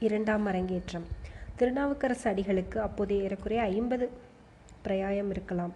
[0.00, 1.02] இரண்டாம் அரங்கேற்றம்.
[1.58, 4.10] திருநாவுக்கரசு அடிகளுக்கு அப்போது ஏறக்குறைய ஐம்பது
[4.82, 5.72] பிரயாயம் இருக்கலாம்.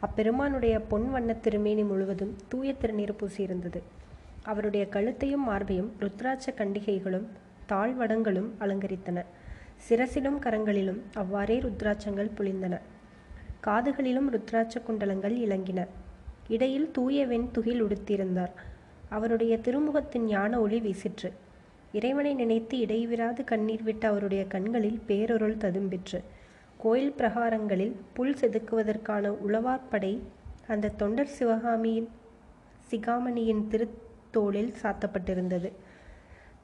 [0.00, 3.82] அப்பெருமானுடைய பொன் வண்ணத் திருமேனி முழுவதும் தூய திருநீர் பூசியிருந்தது.
[4.42, 7.26] அவருடைய கழுத்தையும் மார்பையும் ருத்ராட்ச கண்டிகைகளும்
[7.68, 9.24] தாழ்வடங்களும் அலங்கரித்தன.
[9.88, 12.80] சிரசிலும் கரங்களிலும் அவ்வாறே ருத்ராட்சங்கள் புழிந்தன
[13.66, 15.86] காதுகளிலும் ருத்ராட்ச குண்டலங்கள் இலங்கின.
[16.48, 18.52] இடையில் தூய வெண் துகில் உடுத்தியிருந்தார்.
[19.08, 21.32] அவருடைய திருமுகத்தின் ஞான ஒளி வீசிற்று.
[21.92, 26.20] இறைவனை நினைத்து இடைவிராது கண்ணீர் விட்ட அவருடைய கண்களில் பேரொருள் ததும்பிற்று.
[26.78, 30.18] கோயில் பிரகாரங்களில் புல் செதுக்குவதற்கான உளவார்படை
[30.66, 32.08] அந்த தொண்டர் சிவகாமியின்
[32.90, 35.72] சிகாமணியின் திருத்தோளில் சாத்தப்பட்டிருந்தது.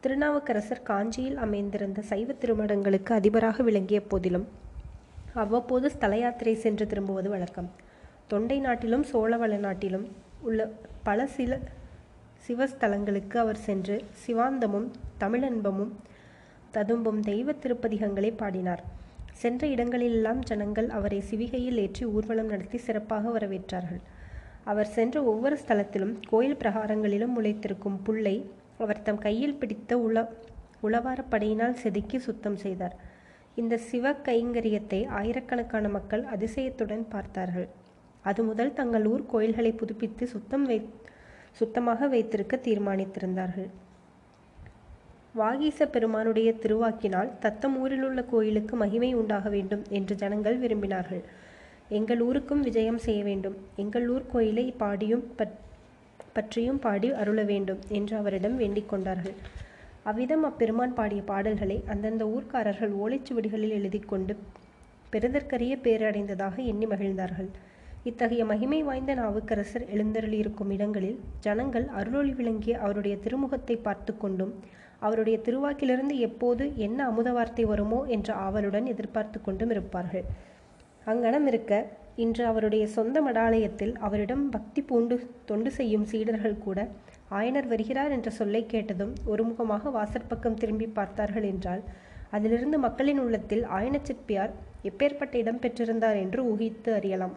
[0.01, 4.47] திருநாவுக்கரசர் காஞ்சியில் அமைந்திருந்த சைவ திருமடங்களுக்கு அதிபராக விளங்கிய போதிலும்
[5.35, 7.71] அவ்வப்போது ஸ்தல யாத்திரை சென்று திரும்புவது வழக்கம்.
[8.27, 10.07] தொண்டை நாட்டிலும் சோழவள நாட்டிலும்
[10.41, 10.71] உள்ள
[11.03, 11.59] பல சில
[12.49, 14.87] சிவஸ்தலங்களுக்கு அவர் சென்று சிவாந்தமும்
[15.21, 15.91] தமிழன்பமும்
[16.71, 18.83] ததும்பும் தெய்வ திருப்பதிகங்களை பாடினார்.
[19.33, 24.01] சென்ற இடங்களிலெல்லாம் ஜனங்கள் அவரை சிவிகையில் ஏற்றி ஊர்வலம் நடத்தி சிறப்பாக வரவேற்றார்கள்.
[24.65, 30.33] அவர் சென்ற ஒவ்வொரு ஸ்தலத்திலும் கோயில் பிரகாரங்களிலும் முளைத்திருக்கும் புல்லை அவர் தம் கையில் பிடித்த உள
[30.83, 32.97] உளவாரப் படையினால் செதுக்கி சுத்தம் செய்தார்.
[33.55, 37.69] இந்த சிவ கைங்கரியத்தை ஆயிரக்கணக்கான மக்கள் அதிசயத்துடன் பார்த்தார்கள்.
[38.23, 40.79] அது முதல் தங்கள் ஊர் கோயில்களை புதுப்பித்து சுத்தம் வை
[41.53, 43.69] சுத்தமாக வைத்திருக்க தீர்மானித்திருந்தார்கள்.
[45.35, 51.23] வாகீச பெருமானுடைய திருவாக்கினால் தத்தம் ஊரிலுள்ள கோயிலுக்கு மகிமை உண்டாக வேண்டும் என்று ஜனங்கள் விரும்பினார்கள்.
[51.99, 53.57] எங்கள் ஊருக்கும் விஜயம் செய்ய வேண்டும்.
[53.83, 55.25] எங்கள் ஊர் கோயிலை பாடியும்
[56.37, 59.37] பற்றியும் பாடி அருள வேண்டும் என்று அவரிடம் வேண்டிக் கொண்டார்கள்.
[60.11, 64.35] அவ்விதம் அப்பெருமான் பாடிய பாடல்களை அந்தந்த ஊர்க்காரர்கள் ஓலைச்சுவடிகளில் எழுதி கொண்டு
[65.13, 67.51] பெருதற்கரிய பேரடைந்ததாக எண்ணி மகிழ்ந்தார்கள்.
[68.07, 74.53] இத்தகைய மகிமை வாய்ந்த நாவுக்கரசர் எழுந்தருளியிருக்கும் இடங்களில் ஜனங்கள் அருளொளி விளங்கிய அவருடைய திருமுகத்தை பார்த்து கொண்டும்
[75.01, 80.25] அவருடைய திருவாக்கிலிருந்து எப்போது என்ன அமுத வார்த்தை வருமோ என்ற ஆவலுடன் எதிர்பார்த்து கொண்டும் இருப்பார்கள்.
[81.07, 81.73] அங்கனம் இருக்க
[82.17, 86.89] இன்று அவருடைய சொந்த மடாலயத்தில் அவரிடம் பக்தி பூண்டு தொண்டு செய்யும் சீடர்கள் கூட
[87.31, 91.83] ஆயனர் வருகிறார் என்ற சொல்லை கேட்டதும் ஒருமுகமாக வாசற்பக்கம் திரும்பி பார்த்தார்கள் என்றால்
[92.31, 97.37] அதிலிருந்து மக்களின் உள்ளத்தில் ஆயன சிற்பியார் எப்பேற்பட்ட இடம் பெற்றிருந்தார் என்று ஊகித்து அறியலாம்.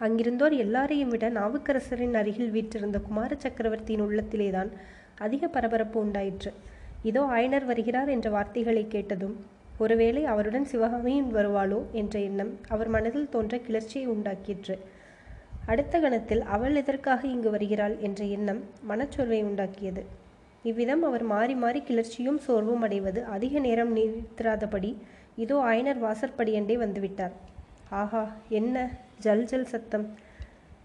[0.00, 4.70] அங்கிருந்தோர் எல்லாரையும் விட நாவுக்கரசரின் அருகில் வீற்றிருந்த குமார சக்கரவர்த்தியின் உள்ளத்திலேதான்
[5.18, 6.50] அதிக பரபரப்பு உண்டாயிற்று.
[7.02, 9.36] இதோ ஆயனர் வருகிறார் என்ற வார்த்தைகளை கேட்டதும்
[9.78, 11.80] ஒருவேளை அவருடன் சிவகாமியின் வருவாளோ?
[11.92, 14.76] என்ற எண்ணம் அவர் மனதில் தோன்ற கிளர்ச்சியை உண்டாக்கிற்று.
[15.66, 17.96] அடுத்த கணத்தில் அவள் எதற்காக இங்கு வருகிறாள்?
[17.98, 20.04] என்ற எண்ணம் மனச்சோர்வை உண்டாக்கியது.
[20.62, 24.92] இவ்விதம் அவர் மாறி மாறி கிளர்ச்சியும் சோர்வும் அடைவது அதிக நேரம் நீடித்திராதபடி
[25.36, 27.34] இதோ ஆயனர் வாசற்படியண்டே வந்துவிட்டார்.
[27.90, 28.76] ஆஹா என்ன?
[29.18, 30.06] ஜல் ஜல் சத்தம்.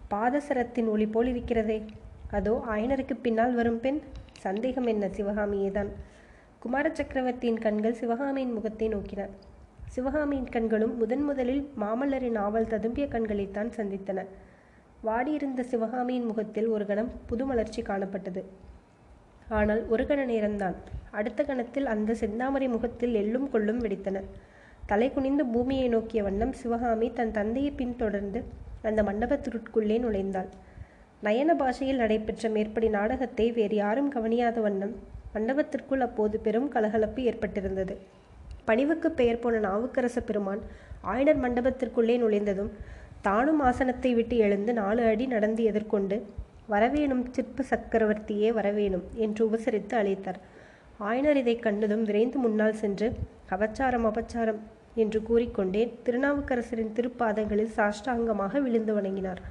[0.10, 1.86] பாதசரத்தின் ஒளி போல் இருக்கிறதே.
[2.32, 4.00] அதோ ஆயனருக்கு பின்னால் வரும் பெண்.
[4.38, 5.08] சந்தேகம் என்ன?
[5.08, 5.90] சிவகாமியேதான்.
[6.60, 9.28] குமார சக்கரவர்த்தியின் கண்கள் சிவகாமியின் முகத்தை நோக்கின.
[9.88, 14.26] சிவகாமியின் கண்களும் முதன் முதலில் மாமல்லரின் ஆவல் ததும்பிய கண்களைத்தான் சந்தித்தன.
[15.04, 18.44] வாடியிருந்த சிவகாமியின் முகத்தில் ஒரு கணம் புது மலர்ச்சி காணப்பட்டது.
[19.50, 20.76] ஆனால் ஒரு கண நேரம்தான்.
[21.12, 24.20] அடுத்த கணத்தில் அந்த செந்தாமரை முகத்தில் எள்ளும் கொள்ளும் வெடித்தன.
[24.92, 28.40] தலை குனிந்து பூமியை நோக்கிய வண்ணம் சிவகாமி தன் தந்தையை பின்தொடர்ந்து
[28.88, 30.50] அந்த மண்டபத்திற்குள்ளே நுழைந்தாள்.
[31.26, 34.92] நயன பாஷையில் நடைபெற்ற மேற்படி நாடகத்தை வேறு யாரும் கவனியாத வண்ணம்
[35.36, 37.96] மண்டபத்திற்குள் அப்போது பெரும் கலகலப்பு ஏற்பட்டிருந்தது.
[38.68, 40.62] பணிவுக்கு பெயர் போன நாவுக்கரச பெருமான்
[41.14, 42.72] ஆயனர் மண்டபத்திற்குள்ளே நுழைந்ததும்
[43.28, 46.18] தானும் ஆசனத்தை விட்டு எழுந்து நாலு அடி நடந்து எதிர்கொண்டு
[46.74, 50.42] வரவேணும் சிற்ப சக்கரவர்த்தியே வரவேணும் என்று உபசரித்து அழைத்தார்.
[51.10, 53.10] ஆயனர் இதை கண்டதும் விரைந்து முன்னால் சென்று
[53.56, 54.62] அபச்சாரம் அபச்சாரம்
[54.96, 59.42] என்று கூறிக்கொண்டே திருநாவுக்கரசரின் திருப்பாதங்களில் சாஷ்டாங்கமாக விழுந்து வணங்கினார்.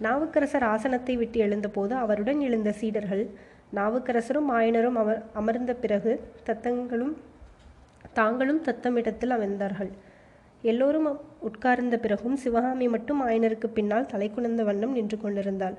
[0.00, 3.30] நாவுக்கரசர் ஆசனத்தை விட்டு எழுந்தபோது அவருடன் எழுந்த சீடர்கள்
[3.74, 6.12] நாவுக்கரசரும் ஆயனரும் அமர் அமர்ந்த பிறகு
[6.46, 7.14] தத்தங்களும்
[8.12, 9.90] தாங்களும் தத்தமிடத்தில் அமர்ந்தார்கள்.
[10.62, 11.08] எல்லோரும்
[11.40, 15.76] உட்கார்ந்த பிறகும் சிவகாமி மட்டும் ஆயனருக்கு பின்னால் தலை குனிந்த வண்ணம் நின்று கொண்டிருந்தாள்.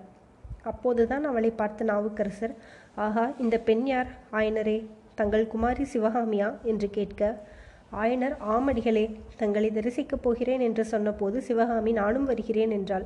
[0.63, 2.53] அப்போதுதான் அவளை பார்த்த நாவுக்கரசர்
[2.95, 4.07] ஆகா இந்த பெண் யார்?
[4.31, 4.85] ஆயனரே
[5.15, 6.49] தங்கள் குமாரி சிவகாமியா?
[6.63, 7.41] என்று கேட்க
[7.91, 9.03] ஆயனர் ஆமடிகளே
[9.37, 13.05] தங்களை தரிசிக்கப் போகிறேன் என்று சொன்னபோது சிவகாமி நானும் வருகிறேன் என்றாள்.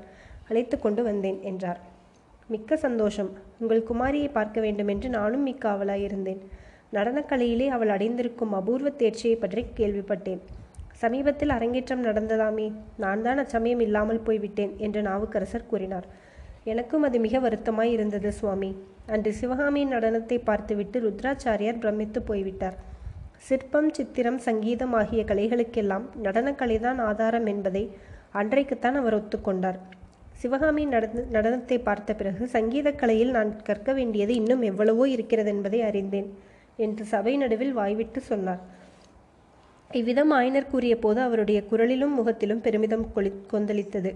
[0.50, 1.80] அழைத்து கொண்டு வந்தேன் என்றார்.
[2.50, 3.30] மிக்க சந்தோஷம்.
[3.60, 6.42] உங்கள் குமாரியை பார்க்க வேண்டும் என்று நானும் மிக்க அவளாயிருந்தேன்
[6.94, 10.42] நடனக்கலையிலே அவள் அடைந்திருக்கும் அபூர்வ தேர்ச்சியை பற்றி கேள்விப்பட்டேன்.
[11.02, 16.08] சமீபத்தில் அரங்கேற்றம் நடந்ததாமே நான் தான் அச்சமயம் இல்லாமல் போய்விட்டேன் என்று நாவுக்கரசர் கூறினார்.
[16.64, 18.72] எனக்கும் அது மிக வருத்தமாய் இருந்தது சுவாமி.
[19.08, 22.78] அன்று சிவகாமியின் நடனத்தை பார்த்துவிட்டு ருத்ராச்சாரியார் பிரமித்து போய்விட்டார்.
[23.48, 27.84] சிற்பம் சித்திரம் சங்கீதம் ஆகிய கலைகளுக்கெல்லாம் நடனக்கலைதான் ஆதாரம் என்பதை
[28.32, 29.80] அன்றைக்குத்தான் அவர் ஒத்துக்கொண்டார்.
[30.42, 36.30] சிவகாமி நடன நடனத்தை பார்த்த பிறகு சங்கீதக் கலையில் நான் கற்க வேண்டியது இன்னும் எவ்வளவோ இருக்கிறது என்பதை அறிந்தேன்
[36.78, 38.62] என்று சபை நடுவில் வாய்விட்டு சொன்னார்.
[39.92, 44.12] இவ்விதம் ஆயனர் கூறிய போது அவருடைய குரலிலும் முகத்திலும் பெருமிதம் கொளி கொந்தளித்தது.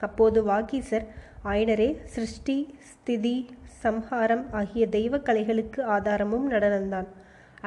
[0.00, 1.06] அப்போது வாகீசர்
[1.44, 2.58] ஆயனரே சிருஷ்டி
[2.90, 3.36] ஸ்திதி
[3.84, 7.08] சம்ஹாரம் ஆகிய தெய்வ கலைகளுக்கு ஆதாரமும் நடனம்தான்.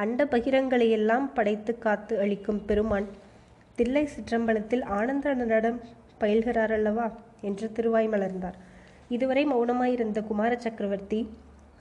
[0.02, 3.06] அண்ட பகிரங்களையெல்லாம் படைத்து காத்து அளிக்கும் பெருமான்
[3.78, 5.78] தில்லை சிற்றம்பலத்தில் ஆனந்த நடனம்
[6.20, 7.06] பயில்கிறார் அல்லவா?
[7.48, 8.56] என்று திருவாய் மலர்ந்தார்.
[9.08, 11.20] இதுவரை மௌனமாயிருந்த குமார சக்கரவர்த்தி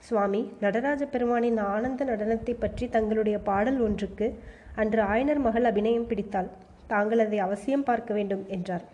[0.08, 4.28] சுவாமி நடராஜ பெருமானின் ஆனந்த நடனத்தை பற்றி தங்களுடைய பாடல் ஒன்றுக்கு
[4.76, 6.50] அன்று ஆயனர் மகள் அபிநயம் பிடித்தாள்
[6.88, 8.86] தாங்கள் அதை அவசியம் பார்க்க வேண்டும் என்றார்.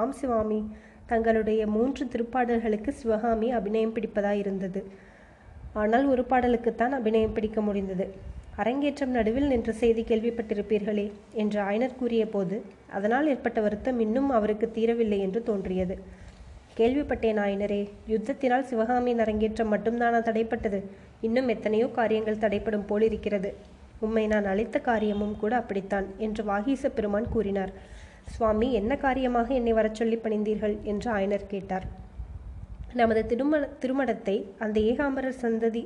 [0.00, 0.60] ஆம் சிவாமி
[1.06, 4.82] தங்களுடைய மூன்று திருப்பாடல்களுக்கு சிவகாமி அபிநயம் பிடிப்பதாயிருந்தது.
[5.82, 8.06] ஆனால் ஒரு பாடலுக்குத்தான் அபிநயம் பிடிக்க முடிந்தது.
[8.60, 11.04] அரங்கேற்றம் நடுவில் நின்ற செய்தி கேள்விப்பட்டிருப்பீர்களே
[11.42, 12.56] என்று ஆயனர் கூறிய போது
[12.96, 15.94] அதனால் ஏற்பட்ட வருத்தம் இன்னும் அவருக்கு தீரவில்லை என்று தோன்றியது.
[16.78, 17.80] கேள்விப்பட்டேன் ஆயனரே
[18.12, 20.80] யுத்தத்தினால் சிவகாமியின் அரங்கேற்றம் மட்டும்தானா தடைப்பட்டது?
[21.20, 23.52] இன்னும் எத்தனையோ காரியங்கள் தடைப்படும் போல் இருக்கிறது
[24.06, 27.72] உம்மை நான் அழைத்த காரியமும் கூட அப்படித்தான் என்று வாகீச பெருமான் கூறினார்.
[28.34, 30.76] சுவாமி என்ன காரியமாக என்னை வரச் சொல்லி பணிந்தீர்கள்?
[30.84, 31.86] என்று ஆயனர் கேட்டார்.
[33.00, 35.84] நமது திருமண திருமணத்தை அந்த ஏகாம்பரர் சந்ததி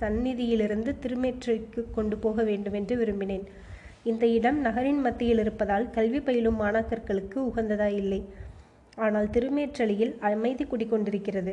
[0.00, 3.44] சந்நிதியிலிருந்து திருமேற்றலுக்கு கொண்டு போக வேண்டும் என்று விரும்பினேன்.
[4.10, 8.20] இந்த இடம் நகரின் மத்தியில் இருப்பதால் கல்வி பயிலும் மாணாக்கர்களுக்கு உகந்ததா இல்லை.
[9.04, 11.52] ஆனால் திருமேற்றலியில் அமைதி குடிக்கொண்டிருக்கிறது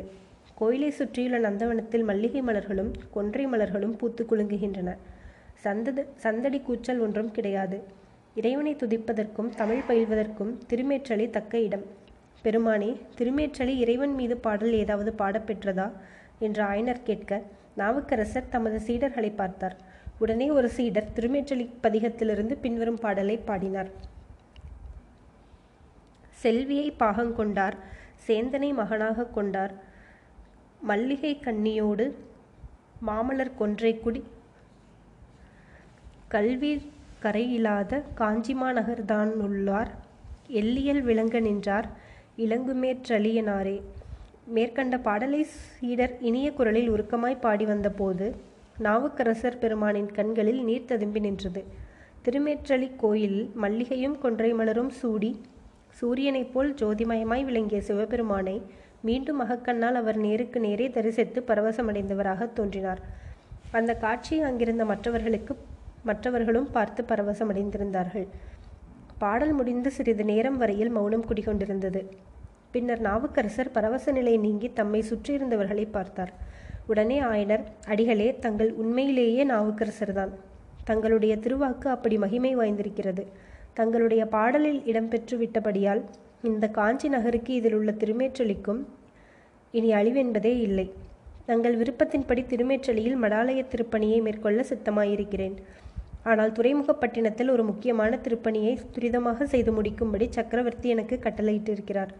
[0.54, 4.90] கோயிலை சுற்றியுள்ள நந்தவனத்தில் மல்லிகை மலர்களும் கொன்றை மலர்களும் பூத்து குலுங்குகின்றன.
[5.64, 7.78] சந்தது சந்தடி கூச்சல் ஒன்றும் கிடையாது.
[8.40, 11.86] இறைவனை துதிப்பதற்கும் தமிழ் பயில்வதற்கும் திருமேற்றலி தக்க இடம்.
[12.44, 15.86] பெருமானே திருமேற்றலி இறைவன் மீது பாடல் ஏதாவது பாடப்பெற்றதா
[16.46, 17.32] என்று ஆயனர் கேட்க
[17.80, 19.76] நாவுக்கரசர் தமது சீடர்களை பார்த்தார்.
[20.22, 23.90] உடனே ஒரு சீடர் திருமேற்றலி பதிகத்திலிருந்து பின்வரும் பாடலை பாடினார்.
[26.42, 27.76] செல்வியை பாகங்கொண்டார்
[28.26, 29.72] சேந்தனை மகனாக கொண்டார்
[30.88, 32.04] மல்லிகை கண்ணியோடு
[33.06, 34.20] மாமலர் கொன்றை குடி
[36.34, 36.72] கல்வி
[37.22, 39.90] கரையில்லாத காஞ்சிமாநகர்தான் உள்ளார்
[40.60, 41.88] எல்லியல் விளங்க நின்றார்
[42.44, 43.76] இளங்குமேற்றலியனாரே
[44.54, 48.26] மேற்கண்ட பாடலை சீடர் இனிய குரலில் உருக்கமாய் பாடி வந்தபோது
[48.78, 51.64] நாவுக்கரசர் பெருமானின் கண்களில் நீர் ததும்பி நின்றது.
[52.24, 55.30] திருமேற்றலி கோயிலில் மல்லிகையும் கொன்றை மலரும் சூடி
[56.00, 58.62] சூரியனைப் போல் ஜோதிமயமாய் விளங்கிய சிவபெருமானை
[59.02, 63.02] மீண்டும் அகக்கண்ணால் அவர் நேருக்கு நேரே தரிசித்து பரவசமடைந்தவராக தோன்றினார்.
[63.70, 65.56] அந்த காட்சியை அங்கிருந்த மற்றவர்களுக்கு
[66.04, 68.26] மற்றவர்களும் பார்த்து பரவசமடைந்திருந்தார்கள்.
[69.18, 72.02] பாடல் முடிந்து சிறிது நேரம் வரையில் மௌனம் குடிகொண்டிருந்தது.
[72.72, 76.32] பின்னர் நாவுக்கரசர் பரவச நிலை நீங்கி தம்மை சுற்றியிருந்தவர்களை பார்த்தார்.
[76.86, 80.32] உடனே ஆயனர் அடிகளே தங்கள் உண்மையிலேயே நாவுக்கரசர்தான்.
[80.84, 83.24] தங்களுடைய திருவாக்கு அப்படி மகிமை வாய்ந்திருக்கிறது.
[83.74, 86.02] தங்களுடைய பாடலில் இடம்பெற்று விட்டபடியால்
[86.42, 88.80] இந்த காஞ்சி நகருக்கு இதில் உள்ள திருமேற்றலிக்கும்
[89.70, 90.86] இனி அழிவென்பதே இல்லை.
[91.46, 95.56] தங்கள் விருப்பத்தின்படி திருமேற்றலியில் மடாலய திருப்பணியை மேற்கொள்ள சித்தமாயிருக்கிறேன்.
[96.24, 102.12] ஆனால் துறைமுகப்பட்டினத்தில் ஒரு முக்கியமான திருப்பணியை துரிதமாக செய்து முடிக்கும்படி சக்கரவர்த்தி எனக்கு கட்டளையிட்டிருக்கிறார்.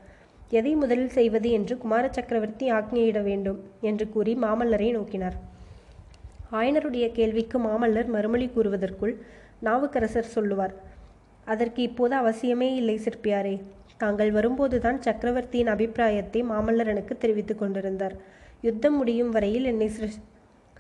[0.50, 5.36] எதை முதலில் செய்வது என்று குமார சக்கரவர்த்தி ஆக்ஞையிட வேண்டும் என்று கூறி மாமல்லரை நோக்கினார்.
[6.58, 9.14] ஆயனருடைய கேள்விக்கு மாமல்லர் மறுமொழி கூறுவதற்குள்
[9.66, 10.74] நாவுக்கரசர் சொல்லுவார்
[11.44, 13.60] அதற்கு இப்போது அவசியமே இல்லை சிற்பியாரே.
[13.98, 18.16] தாங்கள் வரும்போதுதான் சக்கரவர்த்தியின் அபிப்பிராயத்தை மாமல்லர் எனக்கு தெரிவித்துக் கொண்டிருந்தார்.
[18.62, 20.26] யுத்தம் முடியும் வரையில் என்னை சிஷியர்களுடன்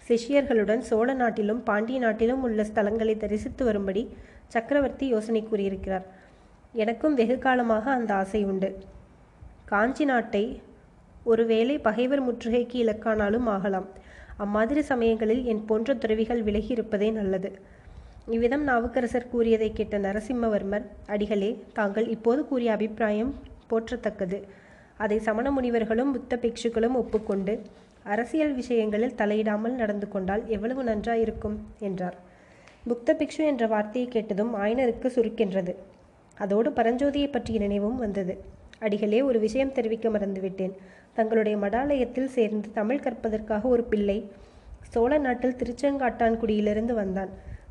[0.08, 4.02] சிஷ்யர்களுடன் சோழ நாட்டிலும் பாண்டிய நாட்டிலும் உள்ள ஸ்தலங்களை தரிசித்து வரும்படி
[4.54, 6.06] சக்கரவர்த்தி யோசனை கூறியிருக்கிறார்.
[6.72, 8.70] எனக்கும் வெகு காலமாக அந்த ஆசை உண்டு.
[9.70, 10.62] காஞ்சி நாட்டை
[11.24, 13.88] ஒருவேளை பகைவர் முற்றுகைக்கு இலக்கானாலும் ஆகலாம்.
[14.36, 17.50] அம்மாதிரி சமயங்களில் என் போன்ற துறவிகள் விலகி இருப்பதே நல்லது.
[18.26, 23.34] இவ்விதம் நாவுக்கரசர் கூறியதை கேட்ட நரசிம்மவர்மர் அடிகளே தாங்கள் இப்போது கூறிய அபிப்பிராயம்
[23.70, 24.38] போற்றத்தக்கது.
[24.96, 27.54] அதை சமண முனிவர்களும் புத்த பிக்ஷுக்களும் ஒப்புக்கொண்டு
[28.04, 31.56] அரசியல் விஷயங்களில் தலையிடாமல் நடந்து கொண்டால் எவ்வளவு நன்றாயிருக்கும்?
[31.78, 32.16] என்றார்.
[32.84, 35.74] புத்த பிக்ஷு என்ற வார்த்தையை கேட்டதும் ஆயனருக்கு சுருக்கென்றது.
[36.38, 38.34] அதோடு பரஞ்சோதியை பற்றிய நினைவும் வந்தது.
[38.78, 40.72] அடிகளே ஒரு விஷயம் தெரிவிக்க மறந்துவிட்டேன்.
[41.14, 44.30] தங்களுடைய மடாலயத்தில் சேர்ந்து தமிழ் கற்பதற்காக ஒரு பிள்ளை
[44.80, 47.28] சோழ நாட்டில் திருச்செங்காட்டான்குடியிலிருந்து வந்தான்.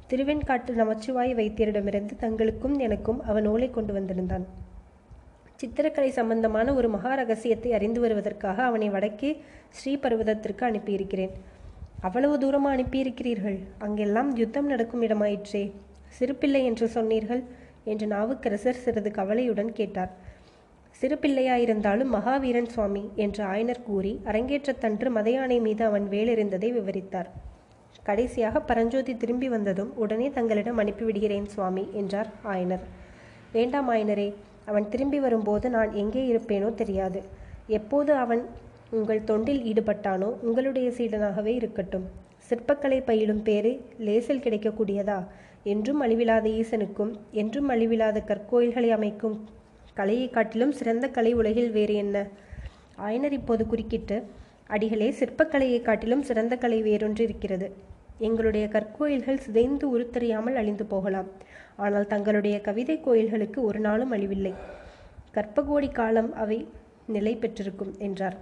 [0.10, 4.46] திருவெண்காட்டு நமச்சிவாய் வைத்தியரிடமிருந்து தங்களுக்கும் எனக்கும் அவன் ஓலை கொண்டு வந்திருந்தான்.
[5.56, 9.42] சித்திரக்கலை சம்பந்தமான ஒரு மகா ரகசியத்தை அறிந்து வருவதற்காக அவனை வடக்கே
[9.78, 11.30] ஸ்ரீபர்வதத்திற்கு அனுப்பியிருக்கிறேன்.
[12.02, 13.60] அவ்வளவு தூரமாக அனுப்பியிருக்கிறீர்கள்?
[13.78, 15.72] அங்கெல்லாம் யுத்தம் நடக்கும் இடமாயிற்றே.
[16.08, 17.44] சிறுபிள்ளை என்று சொன்னீர்கள்?
[17.84, 20.27] என்று நாவுக்கரசர் சிறிது கவலையுடன் கேட்டார்.
[21.00, 27.30] சிறு பிள்ளையாயிருந்தாலும் மகாவீரன் சுவாமி என்று ஆயனர் கூறி அரங்கேற்றத்தன்று மதையானை மீது அவன் வேலெறிந்ததை விவரித்தார்.
[28.04, 32.86] கடைசியாக பரஞ்சோதி திரும்பி வந்ததும் உடனே தங்களிடம் அனுப்பிவிடுகிறேன் சுவாமி என்றார் ஆயனர்.
[33.52, 34.28] வேண்டாம் ஆயனரே
[34.66, 37.20] அவன் திரும்பி வரும்போது நான் எங்கே இருப்பேனோ தெரியாது.
[37.80, 38.42] எப்போது அவன்
[38.92, 42.08] உங்கள் தொண்டில் ஈடுபட்டானோ உங்களுடைய சீடனாகவே இருக்கட்டும்.
[42.50, 43.74] சிற்பக்கலை பயிலும் பேறு
[44.08, 45.20] லேசில் கிடைக்கக்கூடியதா?
[45.74, 49.38] என்றும் அழிவிலாத ஈசனுக்கும் என்றும் அழிவிலாத கற்கோயில்களை அமைக்கும்
[50.00, 52.18] கலையை காட்டிலும் சிறந்த கலை உலகில் வேறு என்ன?
[53.06, 54.18] ஆயனர் இப்போது குறுக்கிட்டு
[54.68, 57.68] அடிகளே சிற்பக்கலையை காட்டிலும் சிறந்த கலை வேறொன்று இருக்கிறது.
[58.20, 61.30] எங்களுடைய கற்கோயில்கள் சிதைந்து உருத்தறியாமல் அழிந்து போகலாம்.
[61.76, 64.54] ஆனால் தங்களுடைய கவிதை கோயில்களுக்கு ஒரு நாளும் அழிவில்லை.
[65.34, 66.60] கற்பகோடி காலம் அவை
[67.08, 68.38] நிலை பெற்றிருக்கும் என்றார்.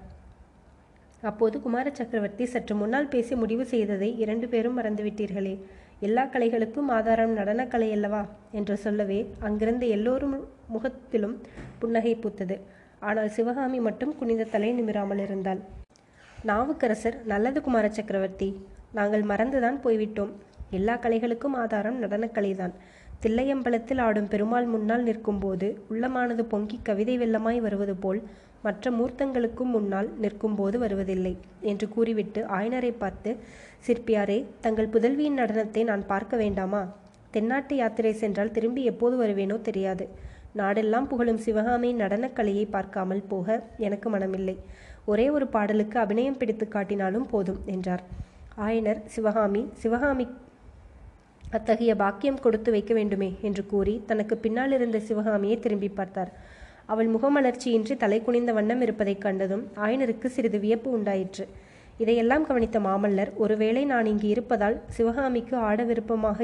[1.24, 5.54] அப்போது குமார சக்கரவர்த்தி சற்று முன்னால் பேசி முடிவு செய்ததை இரண்டு பேரும் மறந்துவிட்டீர்களே.
[6.00, 8.22] எல்லா கலைகளுக்கும் ஆதாரம் நடனக்கலை அல்லவா?
[8.52, 10.36] என்று சொல்லவே அங்கிருந்த எல்லோரும்
[10.68, 11.36] முகத்திலும்
[11.80, 12.58] புன்னகை பூத்தது.
[13.00, 15.62] ஆனால் சிவகாமி மட்டும் குனிந்த தலை நிமிராமல் இருந்தாள்.
[16.46, 18.50] நாவுக்கரசர் நல்லது குமார சக்கரவர்த்தி.
[18.94, 20.34] நாங்கள் மறந்துதான் போய்விட்டோம்.
[20.70, 22.74] எல்லா கலைகளுக்கும் ஆதாரம் நடனக்கலைதான்.
[23.24, 28.20] தில்லையம்பலத்தில் ஆடும் பெருமாள் முன்னால் நிற்கும்போது உள்ளமானது பொங்கி கவிதை வெள்ளமாய் வருவது போல்
[28.62, 33.32] மற்ற மூர்த்தங்களுக்கும் முன்னால் நிற்கும்போது வருவதில்லை என்று கூறிவிட்டு ஆயனரை பார்த்து
[33.88, 36.82] சிற்பியாரே தங்கள் புதல்வியின் நடனத்தை நான் பார்க்க வேண்டாமா?
[37.32, 40.08] தென்னாட்டு யாத்திரை சென்றால் திரும்பி எப்போது வருவேனோ தெரியாது.
[40.60, 43.48] நாடெல்லாம் புகழும் சிவகாமியின் நடனக்கலையை பார்க்காமல் போக
[43.78, 44.56] எனக்கு மனமில்லை.
[45.06, 48.04] ஒரே ஒரு பாடலுக்கு அபிநயம் பிடித்து காட்டினாலும் போதும் என்றார்.
[48.58, 50.26] ஆயனர் சிவகாமி சிவகாமி
[51.52, 56.32] அத்தகைய பாக்கியம் கொடுத்து வைக்க வேண்டுமே என்று கூறி தனக்கு பின்னால் இருந்த சிவகாமியை திரும்பி பார்த்தார்.
[56.86, 61.46] அவள் முகமலர்ச்சியின்றி தலை குனிந்த வண்ணம் இருப்பதைக் கண்டதும் ஆயனருக்கு சிறிது வியப்பு உண்டாயிற்று.
[61.98, 66.40] இதையெல்லாம் கவனித்த மாமல்லர் ஒருவேளை நான் இங்கு இருப்பதால் சிவகாமிக்கு ஆட விருப்பமாக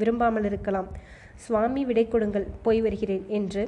[0.00, 0.88] விரும்பாமல் இருக்கலாம்
[1.36, 3.62] சுவாமி விடை கொடுங்கள் போய் வருகிறேன் என்று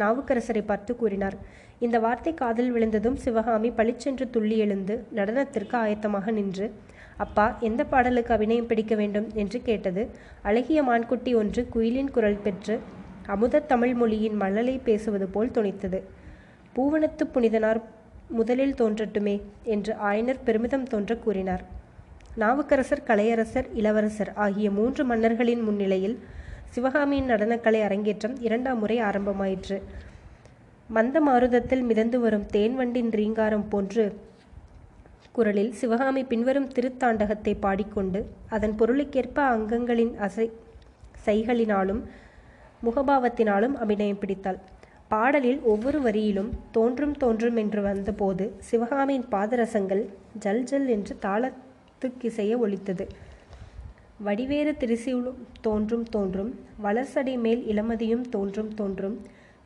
[0.00, 1.36] நாவுக்கரசரை பார்த்து கூறினார்.
[1.78, 6.66] இந்த வார்த்தை காதில் விழுந்ததும் சிவகாமி பளிச்சென்று துள்ளி எழுந்து நடனத்திற்கு ஆயத்தமாக நின்று
[7.24, 9.26] அப்பா எந்த பாடலுக்கு அபிநயம் பிடிக்க வேண்டும்?
[9.34, 10.02] என்று கேட்டது.
[10.42, 12.76] அழகிய மான்குட்டி ஒன்று குயிலின் குரல் பெற்று
[13.34, 16.00] அமுத தமிழ் மொழியின் மழலை பேசுவது போல் துணித்தது
[16.76, 17.80] பூவனத்து புனிதனார்
[18.38, 21.62] முதலில் தோன்றட்டுமே என்று ஆயனர் பெருமிதம் தோன்ற கூறினார்.
[22.36, 26.16] நாவுக்கரசர் கலையரசர் இளவரசர் ஆகிய மூன்று மன்னர்களின் முன்னிலையில்
[26.74, 29.76] சிவகாமியின் நடனக்கலை அரங்கேற்றம் இரண்டாம் முறை ஆரம்பமாயிற்று.
[30.88, 34.04] மந்த மாருதத்தில் மிதந்து வரும் தேன்வண்டின் ரீங்காரம் போன்று
[35.32, 40.46] குரலில் சிவகாமி பின்வரும் திருத்தாண்டகத்தை பாடிக்கொண்டு அதன் பொருளுக்கேற்ப அங்கங்களின் அசை
[41.26, 42.02] சைகளினாலும்
[42.86, 44.58] முகபாவத்தினாலும் அபிநயம் பிடித்தாள்.
[45.08, 50.02] பாடலில் ஒவ்வொரு வரியிலும் தோன்றும் தோன்றும் என்று வந்தபோது சிவகாமியின் பாதரசங்கள்
[50.38, 53.06] ஜல் ஜல் என்று தாளத்துக்கிசைய ஒலித்தது.
[54.24, 56.54] வடிவேறு திரிசூலும் தோன்றும் தோன்றும்.
[56.82, 59.20] வளர்சடை மேல் இளமதியும் தோன்றும் தோன்றும்.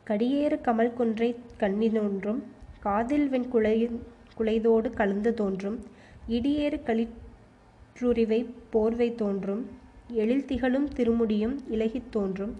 [0.07, 2.41] கடியேறு கமல் குன்றை கண்ணினொன்றும்.
[2.79, 3.89] காதில் வெண் குலை
[4.37, 5.79] குலைதோடு கலந்து தோன்றும்.
[6.27, 9.65] இடியேறு களிற்றுரிவை போர்வை தோன்றும்.
[10.07, 12.55] எழில் திகழும் திருமுடியும் இலகித் தோன்றும்.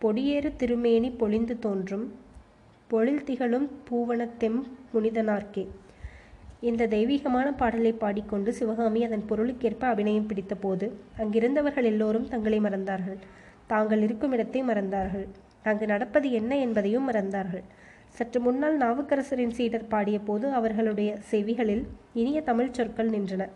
[0.00, 2.12] பொடியேறு திருமேனி பொழிந்து தோன்றும்.
[2.88, 4.62] பொழில் திகழும் பூவனத்தெம்
[4.94, 5.66] புனிதனார்க்கே.
[6.60, 13.18] இந்த தெய்வீகமான பாடலை பாடிக்கொண்டு சிவகாமி அதன் பொருளுக்கேற்ப அபிநயம் பிடித்தபோது அங்கிருந்தவர்கள் எல்லோரும் தங்களை மறந்தார்கள்.
[13.66, 15.26] தாங்கள் இருக்கும் இடத்தை மறந்தார்கள்.
[15.62, 17.62] அங்கு நடப்பது என்ன என்பதையும் மறந்தார்கள்.
[18.08, 23.48] சற்று முன்னால் நாவுக்கரசரின் சீடர் பாடிய போது அவர்களுடைய செவிகளில் இனிய தமிழ் சொற்கள் நின்றன.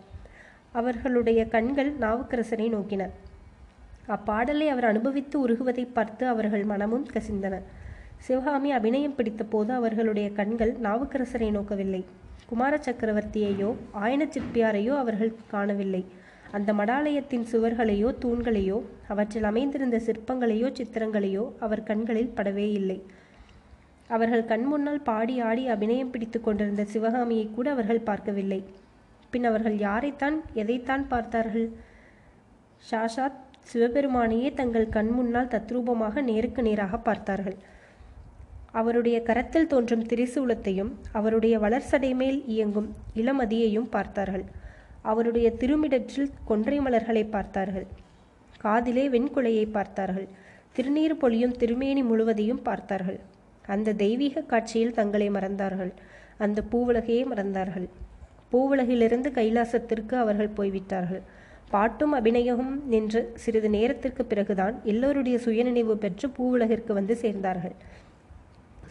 [0.72, 3.10] அவர்களுடைய கண்கள் நாவுக்கரசரை நோக்கின.
[4.06, 7.62] அப்பாடலை அவர் அனுபவித்து உருகுவதை பார்த்து அவர்கள் மனமும் கசிந்தன.
[8.18, 12.04] சிவகாமி அபிநயம் பிடித்தபோது அவர்களுடைய கண்கள் நாவுக்கரசரை நோக்கவில்லை.
[12.52, 13.70] குமார சக்கரவர்த்தியையோ
[14.04, 16.00] ஆயன சிற்பியாரையோ அவர்கள் காணவில்லை.
[16.56, 18.78] அந்த மடாலயத்தின் சுவர்களையோ தூண்களையோ
[19.12, 22.98] அவற்றில் அமைந்திருந்த சிற்பங்களையோ சித்திரங்களையோ அவர் கண்களில் படவே இல்லை.
[24.08, 28.60] அவர்கள் கண் முன்னால் பாடி ஆடி அபிநயம் பிடித்து கொண்டிருந்த சிவகாமியை கூட அவர்கள் பார்க்கவில்லை.
[29.32, 31.68] பின் அவர்கள் யாரைத்தான் எதைத்தான் பார்த்தார்கள்?
[32.90, 33.40] ஷாஷாத்
[33.70, 37.58] சிவபெருமானையே தங்கள் கண் முன்னால் தத்ரூபமாக நேருக்கு நேராக பார்த்தார்கள்.
[38.72, 44.44] அவருடைய கரத்தில் தோன்றும் திரிசூலத்தையும் அவருடைய வளர்சடை மேல் இயங்கும் இளமதியையும் பார்த்தார்கள்.
[45.02, 47.86] அவருடைய திருமிடற்றில் கொன்றை மலர்களை பார்த்தார்கள்.
[48.58, 50.28] காதிலே வெண்குலையை பார்த்தார்கள்.
[50.76, 53.20] திருநீர் பொழியும் திருமேனி முழுவதையும் பார்த்தார்கள்.
[53.66, 55.92] அந்த தெய்வீக காட்சியில் தங்களை மறந்தார்கள்.
[56.38, 57.88] அந்த பூவுலகையே மறந்தார்கள்.
[58.52, 61.22] பூவுலகிலிருந்து கைலாசத்திற்கு அவர்கள் போய்விட்டார்கள்.
[61.70, 67.76] பாட்டும் அபிநயமும் நின்று சிறிது நேரத்திற்கு பிறகுதான் எல்லோருடைய சுயநினைவு பெற்று பூவுலகிற்கு வந்து சேர்ந்தார்கள்.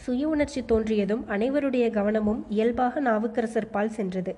[0.03, 4.33] சுய உணர்ச்சி தோன்றியதும் அனைவருடைய கவனமும் இயல்பாக நாவுக்கரசர் பால் சென்றது.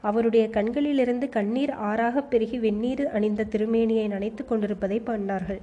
[0.00, 5.60] அவருடைய கண்களிலிருந்து கண்ணீர் ஆறாக பெருகி வெந்நீர் அணிந்த திருமேனியை நனைத்து கொண்டிருப்பதை பண்ணார்கள்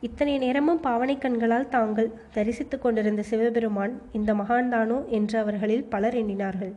[0.00, 4.98] இத்தனை நேரமும் பாவனை கண்களால் தாங்கள் தரிசித்துக் கொண்டிருந்த சிவபெருமான் இந்த மகான்தானோ?
[5.08, 6.72] என்று அவர்களில் பலர் எண்ணினார்கள்.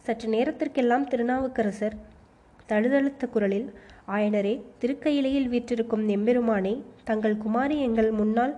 [0.00, 1.96] சற்று நேரத்திற்கெல்லாம் திருநாவுக்கரசர்
[2.66, 3.68] தழுதழுத்த குரலில்
[4.08, 6.74] ஆயனரே திருக்கையிலையில் வீற்றிருக்கும் எம்பெருமானை
[7.04, 8.54] தங்கள் குமாரி எங்கள் முன்னால்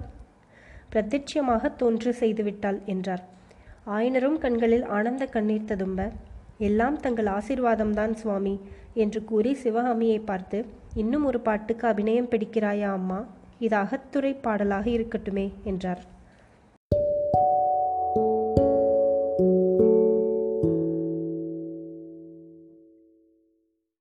[0.93, 3.23] பிரத்யட்சியமாக தோன்று செய்துவிட்டாள் என்றார்.
[3.87, 6.11] ஆயனரும் கண்களில் ஆனந்த கண்ணீர் ததும்ப
[6.59, 8.55] எல்லாம் தங்கள் ஆசிர்வாதம்தான் சுவாமி
[8.95, 10.59] என்று கூறி சிவகாமியை பார்த்து
[10.95, 13.21] இன்னும் ஒரு பாட்டுக்கு அபிநயம் பிடிக்கிறாயா அம்மா?
[13.59, 16.03] இது அகத்துறை பாடலாக இருக்கட்டுமே என்றார்.